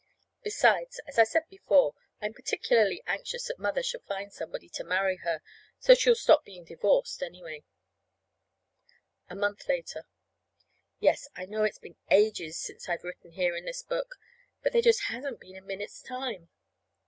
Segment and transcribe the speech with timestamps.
[0.43, 1.93] Besides, as I said before,
[2.23, 5.43] I'm particularly anxious that Mother shall find somebody to marry her,
[5.77, 7.63] so she'll stop being divorced, anyway.
[9.29, 10.07] A month later.
[10.99, 14.15] Yes, I know it's been ages since I've written here in this book;
[14.63, 16.49] but there just hasn't been a minute's time.